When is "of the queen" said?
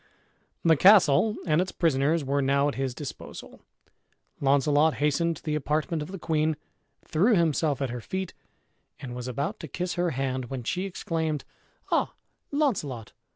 6.01-6.57